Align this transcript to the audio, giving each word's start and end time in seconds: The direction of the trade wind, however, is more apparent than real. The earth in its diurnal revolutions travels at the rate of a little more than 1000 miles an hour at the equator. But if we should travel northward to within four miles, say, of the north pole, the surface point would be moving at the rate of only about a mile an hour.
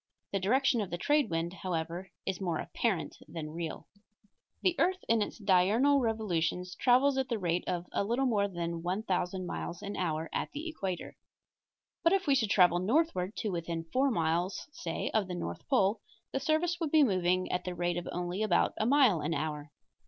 The 0.31 0.39
direction 0.39 0.81
of 0.81 0.89
the 0.89 0.97
trade 0.97 1.29
wind, 1.29 1.53
however, 1.53 2.09
is 2.25 2.41
more 2.41 2.57
apparent 2.57 3.17
than 3.27 3.51
real. 3.51 3.87
The 4.63 4.75
earth 4.79 5.03
in 5.07 5.21
its 5.21 5.37
diurnal 5.37 5.99
revolutions 5.99 6.73
travels 6.73 7.19
at 7.19 7.29
the 7.29 7.37
rate 7.37 7.63
of 7.67 7.85
a 7.91 8.03
little 8.03 8.25
more 8.25 8.47
than 8.47 8.81
1000 8.81 9.45
miles 9.45 9.83
an 9.83 9.95
hour 9.95 10.27
at 10.33 10.51
the 10.53 10.67
equator. 10.67 11.17
But 12.03 12.13
if 12.13 12.25
we 12.25 12.33
should 12.33 12.49
travel 12.49 12.79
northward 12.79 13.35
to 13.41 13.49
within 13.51 13.85
four 13.93 14.09
miles, 14.09 14.67
say, 14.71 15.11
of 15.13 15.27
the 15.27 15.35
north 15.35 15.67
pole, 15.69 16.01
the 16.31 16.39
surface 16.39 16.77
point 16.77 16.87
would 16.87 16.91
be 16.93 17.03
moving 17.03 17.51
at 17.51 17.63
the 17.63 17.75
rate 17.75 17.97
of 17.97 18.07
only 18.11 18.41
about 18.41 18.73
a 18.79 18.87
mile 18.87 19.21
an 19.21 19.35
hour. 19.35 19.69